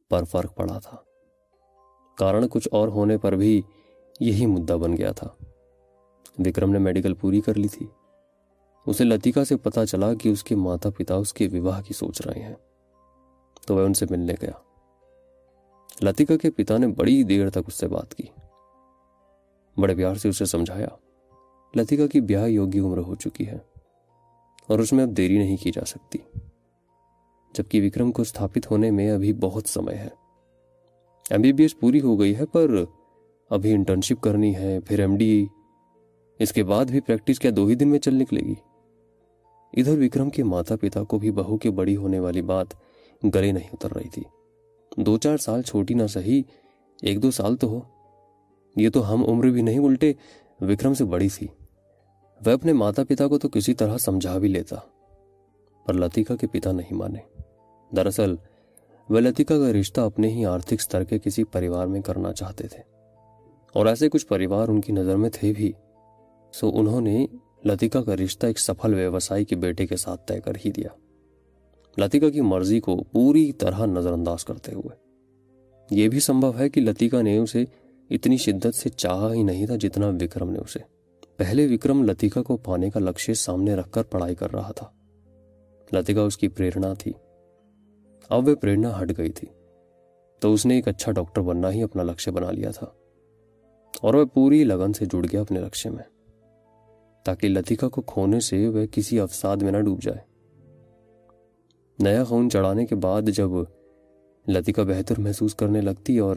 پر 0.08 0.24
فرق 0.24 0.56
پڑا 0.56 0.78
تھا۔ 0.78 0.96
کارن 2.18 2.48
کچھ 2.48 2.68
اور 2.72 2.88
ہونے 2.88 3.18
پر 3.18 3.32
بھی 3.32 3.62
یہی 4.20 4.46
مدعا 4.46 4.76
بن 4.76 4.96
گیا 4.96 5.12
تھا۔ 5.12 5.28
وکرم 6.38 6.70
نے 6.70 6.78
میڈیکل 6.78 7.14
پوری 7.14 7.40
کر 7.40 7.54
لی 7.54 7.68
تھی۔ 7.68 7.86
اسے 8.86 9.04
لتیکا 9.04 9.44
سے 9.44 9.56
پتا 9.56 9.86
چلا 9.86 10.14
کہ 10.14 10.28
اس 10.28 10.44
کے 10.44 10.56
ماتا 10.56 10.90
پتا 10.90 11.14
اس 11.14 11.32
کے 11.32 11.48
وواہ 11.52 11.82
کی 11.82 11.94
سوچ 11.94 12.22
رہے 12.26 12.42
ہیں۔ 12.42 12.54
تو 13.66 13.74
وہ 13.74 13.80
ان 13.80 13.94
سے 13.94 14.06
ملنے 14.10 14.34
گیا۔ 14.42 14.52
لتیکا 16.02 16.36
کے 16.36 16.50
پتا 16.50 16.76
نے 16.76 16.86
بڑی 16.86 17.22
دیر 17.22 17.50
تک 17.50 17.58
اس 17.66 17.74
سے 17.74 17.88
بات 17.88 18.14
کی۔ 18.14 18.24
بڑے 19.80 19.94
پیار 19.94 20.14
سے 20.14 20.28
اسے 20.28 20.44
سمجھایا۔ 20.44 20.88
لتیکا 21.76 22.06
کی 22.06 22.20
بیاہ 22.20 22.48
یوگی 22.48 22.78
عمر 22.78 22.98
ہو 22.98 23.14
چکی 23.14 23.46
ہے۔ 23.46 23.58
اور 24.68 24.78
اس 24.78 24.92
میں 24.92 25.04
اب 25.04 25.16
دیری 25.16 25.38
نہیں 25.38 25.56
کی 25.56 25.70
جا 25.70 25.84
سکتی۔ 25.84 26.18
جبکہ 27.54 27.86
وکرم 27.86 28.12
کو 28.12 28.22
استھاپت 28.22 28.70
ہونے 28.70 28.90
میں 28.90 29.10
ابھی 29.10 29.32
بہت 29.32 29.68
سمے 29.68 29.94
ہے۔ 29.94 30.08
ایم 31.30 31.40
بی 31.40 31.52
بی 31.52 31.64
ایس 31.64 31.80
پوری 31.80 32.00
ہو 32.00 32.20
گئی 32.20 32.36
ہے، 32.36 32.46
پر 32.46 32.84
ابھی 33.50 33.72
انٹرنشپ 33.72 34.22
کرنی 34.22 34.56
ہے، 34.56 34.80
پھر 34.80 34.98
ایم 34.98 35.16
ڈی 35.16 35.46
اس 36.38 36.52
کے 36.52 36.64
بعد 36.64 36.84
بھی 36.84 37.00
پریکٹس 37.00 37.38
کیا 37.38 37.50
دو 37.56 37.66
ہی 37.66 37.74
دن 37.74 37.88
میں 37.88 37.98
چل 37.98 38.14
نکلے 38.14 38.40
گی۔ 38.40 38.54
ادھر 39.72 39.98
وکرم 39.98 40.30
کے 40.30 40.44
ماتا 40.44 40.76
پتا 40.76 41.02
کو 41.02 41.18
بھی 41.18 41.30
بہو 41.30 41.56
کے 41.56 41.70
بڑی 41.70 41.96
ہونے 41.96 42.18
والی 42.18 42.42
بات 42.42 42.66
گلے 43.34 43.52
نہیں 43.52 43.68
اتر 43.72 43.92
رہی 43.92 44.08
تھی۔ 44.08 44.22
دو 44.96 45.18
چار 45.18 45.36
سال 45.36 45.62
چھوٹی 45.62 45.94
نہ 45.94 46.06
سہی، 46.06 46.42
ایک 47.02 47.22
دو 47.22 47.30
سال 47.30 47.56
تو 47.56 47.68
ہو۔ 47.68 47.80
یہ 48.76 48.90
تو 48.90 49.14
ہم 49.14 49.24
عمر 49.24 49.50
بھی 49.50 49.62
نہیں، 49.62 49.78
الٹے 49.78 50.12
وکرم 50.60 50.94
سے 50.94 51.04
بڑی 51.04 51.28
تھی۔ 51.28 51.46
وہ 52.46 52.50
اپنے 52.50 52.72
ماتا 52.72 53.04
پتا 53.04 53.28
کو 53.28 53.38
تو 53.38 53.48
کسی 53.48 53.74
طرح 53.74 53.98
سمجھا 53.98 54.38
بھی 54.38 54.48
لیتا، 54.48 54.76
پر 55.86 55.94
لتیکا 55.94 56.36
کے 56.36 56.46
پتا 56.46 56.72
نہیں 56.72 56.94
مانے۔ 56.94 57.42
دراصل، 57.96 58.34
وہ 59.10 59.20
لتیکا 59.20 59.58
کا 59.58 59.72
رشتہ 59.72 60.00
اپنے 60.00 60.28
ہی 60.28 60.46
آرتھک 60.46 60.80
ستر 60.80 61.04
کے 61.04 61.18
کسی 61.18 61.44
پریوار 61.44 61.86
میں 61.86 62.00
کرنا 62.00 62.32
چاہتے 62.32 62.68
تھے۔ 62.68 62.82
اور 63.72 63.86
ایسے 63.86 64.08
کچھ 64.08 64.26
پریوار 64.26 64.68
ان 64.68 64.80
کی 64.80 64.92
نظر 64.92 65.16
میں 65.16 65.30
تھے 65.32 65.52
بھی۔ 65.56 65.72
سو 66.52 66.70
انہوں 66.74 67.00
نے 67.00 67.26
لتیکا 67.64 68.02
کا 68.02 68.16
رشتہ 68.16 68.46
ایک 68.46 68.58
سفل 68.58 68.94
ویوسائی 68.94 69.44
کے 69.44 69.56
بیٹے 69.56 69.86
کے 69.86 69.96
ساتھ 69.96 70.26
طے 70.26 70.40
کر 70.40 70.52
ہی 70.64 70.70
دیا۔ 70.70 70.88
لتیکا 71.98 72.30
کی 72.30 72.40
مرضی 72.40 72.80
کو 72.80 73.04
پوری 73.04 73.52
طرح 73.52 73.86
نظر 73.86 74.12
انداز 74.12 74.44
کرتے 74.44 74.74
ہوئے۔ 74.74 74.96
یہ 75.90 76.08
بھی 76.08 76.20
سمبھو 76.20 76.52
ہے 76.58 76.68
کہ 76.68 76.80
لتیکا 76.80 77.22
نے 77.22 77.38
اسے 77.38 77.64
اتنی 78.10 78.36
شدت 78.36 78.74
سے 78.74 78.88
چاہا 78.88 79.32
ہی 79.32 79.42
نہیں 79.42 79.66
تھا 79.66 79.76
جتنا 79.76 80.08
وکرم 80.08 80.50
نے 80.50 80.58
اسے۔ 80.58 80.97
پہلے 81.38 81.74
وکرم 81.74 82.04
لتیکا 82.04 82.42
کو 82.42 82.56
پانے 82.56 82.90
کا 82.90 83.00
لکشے 83.00 83.34
سامنے 83.34 83.74
رکھ 83.74 83.90
کر 83.90 84.02
پڑھائی 84.02 84.34
کر 84.34 84.52
رہا 84.52 84.72
تھا۔ 84.72 84.86
لتیکا 85.92 86.22
اس 86.22 86.36
کی 86.36 86.48
پریرنا 86.48 86.94
تھی۔ 86.94 87.12
اب 88.28 88.48
وہ 88.48 88.54
پریرنا 88.54 89.02
ہٹ 89.02 89.18
گئی 89.18 89.28
تھی۔ 89.28 89.48
تو 90.40 90.52
اس 90.52 90.66
نے 90.66 90.74
ایک 90.74 90.88
اچھا 90.88 91.12
ڈاکٹر 91.12 91.40
بننا 91.40 91.70
ہی 91.70 91.82
اپنا 91.82 92.02
لکشے 92.02 92.30
بنا 92.30 92.50
لیا 92.50 92.70
تھا۔ 92.70 92.86
اور 94.02 94.14
وہ 94.14 94.24
پوری 94.24 94.64
لگن 94.64 94.92
سے 94.92 95.04
جڑ 95.04 95.24
گیا 95.24 95.40
اپنے 95.40 95.60
لکشے 95.60 95.90
میں۔ 95.90 96.04
تاکہ 97.24 97.48
لتیکا 97.48 97.88
کو 97.88 98.00
کھونے 98.00 98.40
سے 98.40 98.68
وہ 98.68 98.86
کسی 98.92 99.20
افساد 99.20 99.56
میں 99.56 99.72
نہ 99.72 99.78
ڈوب 99.78 100.02
جائے۔ 100.02 100.18
نیا 101.98 102.24
خون 102.24 102.50
چڑھانے 102.50 102.86
کے 102.86 102.94
بعد 102.94 103.22
جب 103.22 103.50
لتیکا 104.48 104.82
بہتر 104.82 105.20
محسوس 105.20 105.54
کرنے 105.54 105.80
لگتی 105.80 106.18
اور 106.18 106.36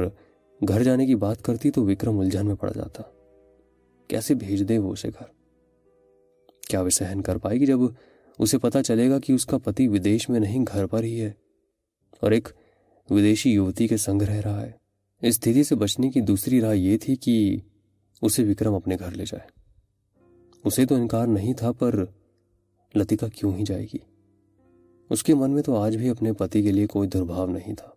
گھر 0.67 0.84
جانے 0.84 1.05
کی 1.05 1.15
بات 1.15 1.41
کرتی 1.41 1.72
تو 1.72 1.86
وکرم 1.86 2.20
الجھن 2.20 2.46
میں 2.46 2.55
پڑ 2.55 2.72
جاتا۔ 2.75 3.03
کیسے 4.08 4.34
بھیج 4.34 4.70
دے 4.70 4.77
وہ 4.77 4.91
اسے 4.91 5.10
گھر؟ 5.10 5.25
کیا 6.67 6.81
وہ 6.81 6.89
سہن 6.89 7.22
کر 7.22 7.38
پائے 7.38 7.60
گی 7.60 7.65
جب 7.65 7.79
اسے 8.39 8.58
پتا 8.58 8.84
چلے 8.84 9.10
گا 9.10 9.20
کہ 9.20 9.34
اس 9.34 9.46
کا 9.46 9.58
پتی 9.58 9.88
ودیش 9.88 10.29
میں 10.29 10.39
نہیں، 10.39 10.65
گھر 10.74 10.86
پر 10.86 11.03
ہی 11.03 11.22
ہے 11.22 11.31
اور 12.20 12.31
ایک 12.31 12.48
ودیشی 13.10 13.51
یوتی 13.51 13.88
کے 13.88 13.98
سنگ 13.98 14.22
رہ 14.22 14.41
رہا 14.46 14.62
ہے۔ 14.62 14.72
اس 15.22 15.27
استھتی 15.27 15.63
سے 15.63 15.75
بچنے 15.75 16.10
کی 16.10 16.22
دوسری 16.22 16.62
راہ 16.62 16.74
یہ 16.74 16.98
تھی 16.98 17.15
کہ 17.15 17.58
اسے 18.22 18.43
وکرم 18.43 18.74
اپنے 18.74 18.96
گھر 19.00 19.12
لے 19.12 19.24
جائے۔ 19.24 19.50
اسے 20.63 20.86
تو 20.86 20.96
انکار 20.96 21.27
نہیں 21.27 21.53
تھا، 21.53 21.72
پر 21.72 22.05
لتیکا 22.96 23.27
کیوں 23.27 23.58
ہی 23.58 23.63
جائے 23.63 23.84
گی؟ 23.84 23.98
اس 25.10 25.24
کے 25.24 25.36
من 25.36 25.51
میں 25.51 25.63
تو 25.63 25.75
آج 25.75 25.98
بھی 25.98 26.10
اپنے 26.10 26.34
پتی 26.34 26.62
کے 26.62 26.72
لیے 26.72 26.88
کوئی 26.88 27.10
دربھاؤ 27.10 27.48
نہیں 27.48 27.75
تھا۔ 27.75 27.88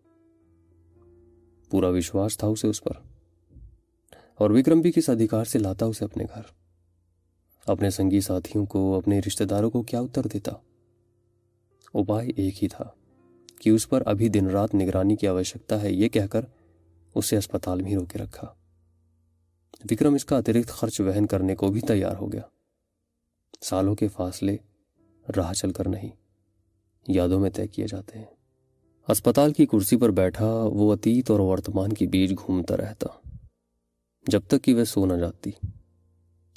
پورا 1.70 1.88
وشواس 1.88 2.38
تھا 2.38 2.48
اسے 2.48 2.68
اس 2.68 2.84
پر۔ 2.84 3.13
اور 4.34 4.50
وکرم 4.50 4.80
بھی 4.80 4.92
کس 4.92 5.08
ادھیکار 5.08 5.44
سے 5.44 5.58
لاتا 5.58 5.86
اسے 5.86 6.04
اپنے 6.04 6.24
گھر۔ 6.34 6.42
اپنے 7.66 7.90
سنگی 7.90 8.20
ساتھیوں 8.20 8.66
کو، 8.66 8.96
اپنے 8.96 9.20
رشتہ 9.26 9.44
داروں 9.44 9.70
کو 9.70 9.82
کیا 9.82 10.00
اتر 10.00 10.22
دیتا؟ 10.32 10.52
اپائے 11.94 12.30
ایک 12.36 12.62
ہی 12.62 12.68
تھا 12.68 12.84
کہ 13.60 13.70
اس 13.70 13.88
پر 13.88 14.02
ابھی 14.06 14.28
دن 14.28 14.46
رات 14.46 14.74
نگرانی 14.74 15.16
کی 15.16 15.28
آوشکتا 15.28 15.82
ہے 15.82 15.92
یہ 15.92 16.08
کہہ 16.08 16.26
کر 16.26 16.44
اسے 17.14 17.36
اسپتال 17.36 17.82
میں 17.82 17.90
ہی 17.90 17.96
روکے 17.96 18.18
رکھا۔ 18.18 18.46
وکرم 19.90 20.14
اس 20.14 20.24
کا 20.24 20.38
اترکت 20.38 20.68
خرچ 20.68 21.00
وہن 21.00 21.26
کرنے 21.26 21.54
کو 21.54 21.68
بھی 21.68 21.80
تیار 21.80 22.16
ہو 22.16 22.32
گیا۔ 22.32 22.42
سالوں 23.62 23.94
کے 23.94 24.08
فاصلے 24.08 24.56
راہ 25.36 25.52
چل 25.52 25.72
کر 25.72 25.88
نہیں، 25.88 26.08
یادوں 27.08 27.40
میں 27.40 27.50
طے 27.50 27.66
کیے 27.66 27.86
جاتے 27.88 28.18
ہیں۔ 28.18 28.34
اسپتال 29.08 29.52
کی 29.52 29.66
کرسی 29.66 29.96
پر 29.96 30.10
بیٹھا 30.10 30.46
وہ 30.72 30.92
اتیت 30.92 31.30
اور 31.30 31.40
ورتمان 31.40 31.92
کی 31.92 32.06
بیچ 32.06 32.30
گھومتا 32.30 32.76
رہتا۔ 32.76 33.23
جب 34.26 34.40
تک 34.48 34.62
کہ 34.62 34.74
وہ 34.74 34.84
سو 34.84 35.04
نہ 35.06 35.14
جاتی۔ 35.14 35.50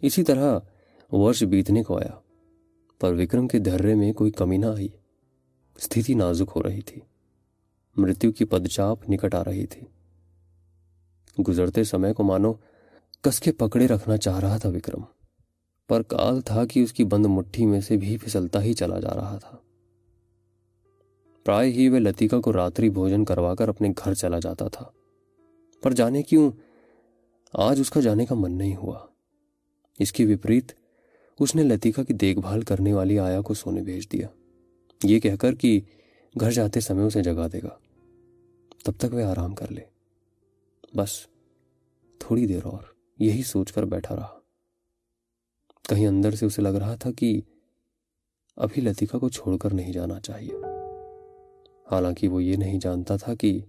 اسی 0.02 0.24
طرح 0.24 0.60
ورش 1.12 1.44
بیتنے 1.44 1.84
کو 1.84 1.98
آیا، 1.98 2.20
پر 3.02 3.14
وکرم 3.14 3.48
کے 3.48 3.60
دھرے 3.60 3.96
میں 3.96 4.14
کوئی 4.14 4.32
کمی 4.32 4.58
نہ 4.58 4.66
آئی۔ 4.66 4.88
استھتی 5.76 6.14
نازک 6.14 6.52
ہو 6.56 6.64
رہی 6.64 6.82
تھی، 6.82 7.02
مرتیو 7.98 8.32
کی 8.32 8.46
پدچاپ 8.46 9.10
نکٹ 9.10 9.36
آ 9.36 9.44
رہی 9.44 9.66
تھی۔ 9.66 9.82
گزرتے 11.48 11.84
سمے 11.84 12.14
کو 12.14 12.24
مانو، 12.24 12.54
کس 13.24 13.40
کے 13.40 13.52
پکڑے 13.52 13.88
رکھنا 13.88 14.18
چاہ 14.18 14.40
رہا 14.40 14.58
تھا 14.58 14.70
وکرم، 14.70 15.02
پر 15.90 16.02
کال 16.02 16.42
تھا 16.42 16.66
کہ 16.66 16.84
اس 16.84 16.94
کی 16.94 17.04
بند 17.04 17.26
مٹھی 17.26 17.66
میں 17.66 17.82
سے 17.82 17.98
بھی 17.98 18.18
پھسلتا 18.18 18.62
ہی 18.64 18.74
چلا 18.74 19.00
جا 19.00 19.14
رہا 19.16 19.38
تھا۔ 19.38 19.58
پرائے 21.46 21.72
ہی 21.72 21.90
وہ 21.90 22.00
لتیکا 22.00 22.40
کو 22.42 22.54
راتری 22.54 22.90
بھوجن 22.90 23.26
کروا 23.26 23.56
کر 23.56 23.70
اپنے 23.70 23.92
گھر 23.98 24.14
چلا 24.14 24.40
جاتا 24.40 24.68
تھا، 24.68 24.86
پر 25.84 25.94
جانے 25.94 26.24
کیوں 26.24 26.50
آج 27.54 27.80
اس 27.80 27.90
کا 27.90 28.00
جانے 28.00 28.26
کا 28.26 28.36
من 28.36 28.58
نہیں 28.58 28.76
ہوا۔ 28.76 29.00
اس 30.00 30.12
کی 30.12 30.34
وپریت 30.34 30.72
اس 31.40 31.56
نے 31.56 31.64
لتیکا 31.64 32.04
کی 32.04 32.14
دیکھ 32.14 32.40
بھال 32.40 32.62
کرنے 32.62 32.94
والی 32.94 33.20
آیا 33.20 33.42
کو 33.42 33.54
سونے 33.54 33.82
بھیج 33.82 34.12
دیا۔ 34.12 34.28
یہ 35.04 35.20
کہہ 35.20 35.36
کر 35.36 35.56
کہ 35.56 35.82
گھر 36.40 36.52
جاتے 36.52 36.80
سمے 36.80 37.04
اسے 37.04 37.24
جگا 37.24 37.48
دے 37.48 37.60
گا۔ 37.64 37.78
تب 38.86 38.92
تک 38.98 39.14
وہ 39.14 39.22
آرام 39.22 39.56
کر 39.56 39.72
لے۔ 39.72 39.82
بس 40.96 41.28
تھوڑی 42.20 42.48
دیر 42.48 42.66
اور 42.66 42.82
یہی 43.20 43.44
سوچ 43.44 43.72
کر 43.72 43.84
بیٹھا 43.84 44.16
رہا۔ 44.16 44.40
کہیں 45.90 46.08
اندر 46.08 46.32
سے 46.32 46.46
اسے 46.46 46.62
لگ 46.62 46.68
رہا 46.68 46.96
تھا 46.96 47.12
کہ 47.12 47.42
ابھی 48.56 48.82
لتیکا 48.82 49.18
کو 49.18 49.30
چھوڑ 49.30 49.58
کر 49.58 49.74
نہیں 49.74 49.94
جانا 49.94 50.20
چاہیے۔ 50.20 50.54
حالانکہ 51.92 52.28
وہ 52.28 52.44
یہ 52.44 52.56
نہیں 52.56 52.80
جانتا 52.80 53.18
تھا 53.18 53.36
کہ 53.36 53.60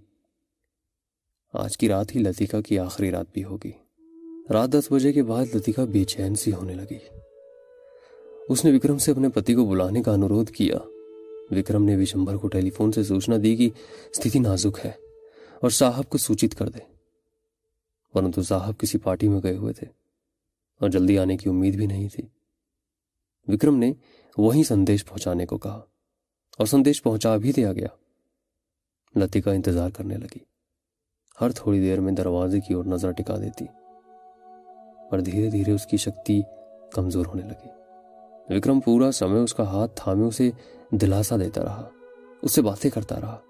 آج 1.53 1.79
کی 1.79 1.89
رات 1.89 2.17
ہی 2.17 2.21
لتیکا 2.21 2.61
کی 2.61 2.79
آخری 2.79 3.11
رات 3.11 3.27
بھی 3.33 3.45
ہوگی۔ 3.45 3.71
رات 4.51 4.71
دس 4.71 4.93
بجے 4.93 5.13
کے 5.13 5.23
بعد 5.23 5.55
لتیکا 5.55 5.85
بے 5.85 6.05
چین 6.05 6.35
سی 6.35 6.53
ہونے 6.53 6.75
لگی۔ 6.75 6.99
اس 8.49 8.65
نے 8.65 8.77
وکرم 8.77 8.99
سے 8.99 9.11
اپنے 9.11 9.29
پتی 9.29 9.55
کو 9.55 9.65
بلانے 9.65 10.03
کا 10.03 10.13
انورودھ 10.13 10.53
کیا۔ 10.53 10.77
وکرم 11.51 11.85
نے 11.85 11.97
وشمبر 11.97 12.37
کو 12.37 12.49
ٹیلی 12.49 12.71
فون 12.71 12.93
سے 12.93 13.03
سوچنا 13.03 13.37
دی 13.43 13.57
کہ 13.57 13.71
استھتی 14.11 14.39
نازک 14.39 14.79
ہے 14.85 14.91
اور 15.61 15.71
صاحب 15.71 16.09
کو 16.09 16.19
سوچت 16.19 16.55
کر 16.59 16.69
دے۔ 16.69 16.79
پرنتو 18.13 18.43
صاحب 18.43 18.79
کسی 18.79 18.99
پارٹی 18.99 19.29
میں 19.29 19.41
گئے 19.43 19.57
ہوئے 19.57 19.73
تھے 19.73 19.87
اور 20.81 20.89
جلدی 20.89 21.19
آنے 21.19 21.37
کی 21.37 21.49
امید 21.49 21.77
بھی 21.77 21.87
نہیں 21.87 22.09
تھی۔ 22.09 22.23
وکرم 23.49 23.77
نے 23.77 23.93
وہی 24.39 24.65
سندیش 24.65 25.05
پہنچانے 25.05 25.47
کو 25.47 25.59
کہا 25.59 25.83
اور 26.59 26.67
سندیش 26.67 27.03
پہنچا 27.03 27.37
بھی 27.37 27.53
دیا 27.53 27.73
گیا۔ 27.73 27.89
لتیکا 29.17 29.53
انتظار 29.53 29.91
کرنے 29.91 30.17
لگی۔ 30.17 30.48
ہر 31.41 31.51
تھوڑی 31.51 31.81
دیر 31.81 32.01
میں 32.01 32.13
دروازے 32.13 32.61
کی 32.61 32.75
اور 32.75 32.85
نظر 32.85 33.11
ٹکا 33.11 33.37
دیتی 33.37 33.65
اور 35.11 35.19
دھیرے 35.19 35.51
دھیرے 35.51 35.73
اس 35.73 35.87
کی 35.87 35.97
شکتی 35.97 36.41
کمزور 36.93 37.27
ہونے 37.27 37.43
لگی۔ 37.43 37.69
وکرم 38.57 38.81
پورا 38.81 39.13
سمے 39.13 39.39
اس 39.39 39.55
کا 39.55 39.67
ہاتھ 39.67 39.93
تھامے 39.97 40.25
اسے 40.25 40.51
دلاسا 40.91 41.37
دیتا 41.37 41.65
رہا، 41.65 41.89
اس 42.43 42.53
سے 42.53 42.63
باتیں 42.63 42.91
کرتا 42.91 43.21
رہا۔ 43.21 43.41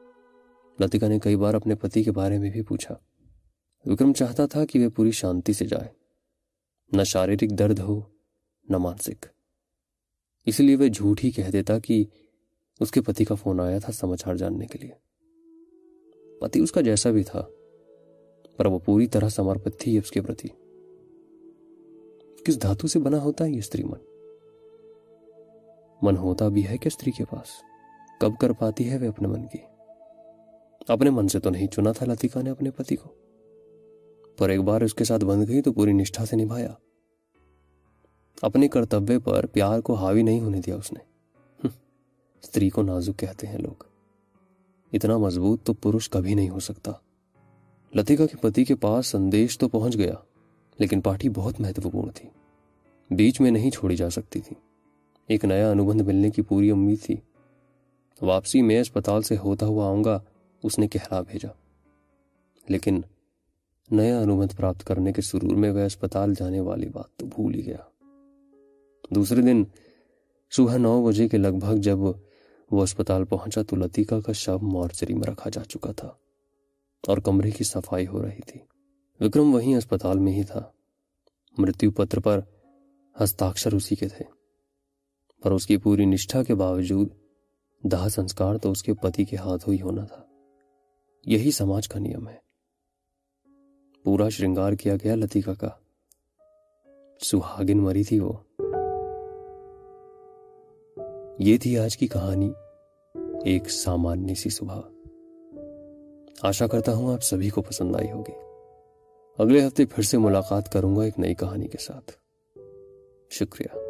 لتیکا 0.80 1.08
نے 1.08 1.18
کئی 1.18 1.36
بار 1.36 1.54
اپنے 1.54 1.74
پتی 1.74 2.02
کے 2.02 2.12
بارے 2.12 2.38
میں 2.38 2.50
بھی 2.50 2.62
پوچھا۔ 2.62 2.94
وکرم 3.86 4.12
چاہتا 4.12 4.46
تھا 4.46 4.64
کہ 4.64 4.84
وہ 4.84 4.90
پوری 4.90 5.10
شانتی 5.10 5.52
سے 5.52 5.66
جائے۔ 5.66 5.88
نہ 6.96 7.04
شاریرک 7.04 7.50
درد 7.58 7.78
ہو، 7.78 8.00
نہ 8.68 8.76
مانسک۔ 8.76 9.26
اس 10.46 10.60
لیے 10.60 10.76
وہ 10.76 10.86
جھوٹ 10.86 11.24
ہی 11.24 11.30
کہہ 11.30 11.50
دیتا 11.52 11.78
کہ 11.78 12.04
اس 12.80 12.90
کے 12.90 13.00
پتی 13.00 13.24
کا 13.24 13.34
فون 13.34 13.60
آیا 13.60 13.78
تھا 13.78 13.92
سماچار 13.92 14.34
جاننے 14.34 14.66
کے 14.66 14.78
لیے۔ 14.78 14.92
پتی 16.40 16.60
اس 16.60 16.72
کا 16.72 16.80
جیسا 16.80 17.10
بھی 17.10 17.22
تھا۔ 17.22 17.44
پر 18.58 18.66
وہ 18.66 18.78
پوری 18.78 19.06
طرح 19.06 19.28
سمرپت 19.28 19.78
تھی 19.78 19.98
اس 19.98 20.10
کے 20.10 20.22
پرتی۔ 20.22 20.48
کس 22.44 22.62
دھاتو 22.62 22.88
سے 22.88 22.98
بنا 22.98 23.22
ہوتا 23.22 23.44
ہے 23.44 23.50
یہ 23.50 23.58
استری 23.58 23.82
من؟ 23.82 23.98
من 26.02 26.16
ہوتا 26.16 26.48
بھی 26.48 26.68
ہے 26.68 26.78
کہ 26.78 26.86
استری 26.86 27.10
کے 27.10 27.24
پاس۔ 27.24 27.48
کب 28.20 28.30
کر 28.40 28.52
پاتی 28.52 28.90
ہے 28.90 28.98
وہ 28.98 29.04
اپنے 29.04 29.28
من 29.28 29.46
کی۔ 29.46 29.58
اپنے 30.88 31.10
من 31.10 31.28
سے 31.28 31.40
تو 31.40 31.50
نہیں 31.50 31.66
چنا 31.66 31.92
تھا 31.92 32.06
لتیکا 32.06 32.42
نے 32.42 32.50
اپنے 32.50 32.70
پتی 32.70 32.96
کو۔ 32.96 33.08
پر 34.38 34.48
ایک 34.48 34.60
بار 34.60 34.80
اس 34.80 34.94
کے 34.94 35.04
ساتھ 35.04 35.24
بند 35.24 35.48
گئی 35.48 35.62
تو 35.62 35.72
پوری 35.72 35.92
نشٹھا 35.92 36.26
سے 36.26 36.36
نبھایا۔ 36.36 36.74
اپنے 38.42 38.68
کرتوے 38.68 39.18
پر 39.18 39.46
پیار 39.46 39.80
کو 39.80 39.94
حاوی 39.94 40.22
نہیں 40.22 40.40
ہونے 40.40 40.60
دیا 40.66 40.76
اس 40.76 40.92
نے۔ 40.92 41.00
استری 42.42 42.70
کو 42.70 42.82
نازک 42.82 43.18
کہتے 43.18 43.46
ہیں 43.46 43.58
لوگ۔ 43.58 43.84
اتنا 44.92 45.18
مضبوط 45.18 45.62
تو 45.62 45.72
پروش 45.72 46.10
کبھی 46.10 46.34
نہیں 46.34 46.50
ہو 46.50 46.60
سکتا۔ 46.60 46.92
لتیکا 47.94 48.26
کے 48.26 48.36
پتی 48.36 48.64
کے 48.64 48.74
پاس 48.74 49.06
سندیش 49.06 49.58
تو 49.58 49.68
پہنچ 49.68 49.96
گیا، 49.96 50.14
لیکن 50.78 51.00
پارٹی 51.00 51.28
بہت 51.28 51.60
مہتوپورن 51.60 52.10
تھی۔ 52.14 52.28
بیچ 53.10 53.40
میں 53.40 53.50
نہیں 53.50 53.70
چھوڑی 53.70 53.96
جا 53.96 54.10
سکتی 54.10 54.40
تھی۔ 54.40 54.56
ایک 55.26 55.44
نیا 55.44 55.70
انوبند 55.70 56.00
ملنے 56.00 56.30
کی 56.30 56.42
پوری 56.42 56.70
امید 56.70 57.02
تھی۔ 57.02 57.16
واپسی 58.22 58.62
میں 58.62 58.80
اسپتال 58.80 59.22
سے 59.22 59.36
ہوتا 59.36 59.66
ہوا 59.66 59.86
آؤں 59.86 60.04
گا، 60.04 60.20
اس 60.62 60.78
نے 60.78 60.88
کہلا 60.88 61.20
بھیجا۔ 61.20 61.48
لیکن 62.68 63.00
نیا 63.90 64.20
انوبند 64.20 64.56
پراپت 64.56 64.84
کرنے 64.84 65.12
کے 65.12 65.22
سرور 65.22 65.56
میں 65.56 65.70
وہ 65.70 65.78
اسپتال 65.78 66.34
جانے 66.34 66.60
والی 66.60 66.88
بات 66.88 67.16
تو 67.16 67.26
بھول 67.26 67.54
ہی 67.54 67.66
گیا۔ 67.66 68.06
دوسرے 69.10 69.42
دن 69.42 69.64
صبح 70.50 70.76
نو 70.76 71.06
بجے 71.06 71.28
کے 71.28 71.36
لگ 71.36 71.58
بھگ 71.60 71.76
جب 71.76 71.98
وہ 71.98 72.12
اسپتال 72.70 73.24
پہنچا 73.24 73.62
تو 73.62 73.76
لتیکا 73.76 74.20
کا 74.20 74.32
شب 74.32 74.58
مورچری 74.62 75.14
میں 75.14 75.28
رکھا 75.28 75.50
جا 75.50 75.64
چکا 75.64 75.92
تھا۔ 75.92 76.08
اور 77.06 77.18
کمرے 77.18 77.50
کی 77.50 77.64
صفائی 77.64 78.06
ہو 78.06 78.22
رہی 78.22 78.40
تھی۔ 78.40 78.60
وکرم 79.20 79.54
وہیں 79.54 79.74
اسپتال 79.74 80.18
میں 80.18 80.32
ہی 80.32 80.42
تھا۔ 80.42 80.70
مرتیو 81.58 81.90
پتر 81.90 82.20
پر 82.20 82.40
ہستاکشر 83.20 83.72
اسی 83.72 83.94
کے 83.94 84.08
تھے۔ 84.08 84.24
پر 85.42 85.50
اس 85.50 85.66
کی 85.66 85.76
پوری 85.76 86.04
نشٹھا 86.04 86.42
کے 86.42 86.54
باوجود 86.54 87.08
دہ 87.84 88.08
سنسکار 88.08 88.56
تو 88.56 88.70
اس 88.70 88.82
کے 88.82 88.94
پتی 88.94 89.24
کے 89.24 89.36
ہاتھوں 89.36 89.74
ہی 89.74 89.82
ہونا 89.82 90.04
تھا۔ 90.04 90.24
یہی 91.26 91.50
سماج 91.50 91.88
کا 91.88 91.98
نیم 91.98 92.28
ہے۔ 92.28 92.36
پورا 94.04 94.28
شرنگار 94.28 94.72
کیا 94.72 94.96
گیا 94.96 95.14
لتیکا 95.14 95.54
کا۔ 95.54 95.68
سہاگن 97.22 97.78
مری 97.78 98.04
تھی 98.04 98.20
وہ۔ 98.20 98.32
یہ 101.38 101.58
تھی 101.58 101.78
آج 101.78 101.96
کی 101.96 102.06
کہانی۔ 102.06 102.52
ایک 103.44 103.70
سامانیہ 103.70 104.34
سی 104.34 104.50
صبح۔ 104.50 104.80
آشا 106.42 106.66
کرتا 106.66 106.94
ہوں 106.94 107.12
آپ 107.12 107.22
سبھی 107.22 107.50
کو 107.50 107.62
پسند 107.62 107.96
آئی 107.96 108.12
ہوگی۔ 108.12 108.32
اگلے 109.38 109.66
ہفتے 109.66 109.84
پھر 109.86 110.02
سے 110.02 110.18
ملاقات 110.18 110.72
کروں 110.72 110.96
گا 110.96 111.02
ایک 111.02 111.18
نئی 111.18 111.34
کہانی 111.34 111.68
کے 111.68 111.78
ساتھ۔ 111.78 112.12
شکریہ۔ 113.30 113.87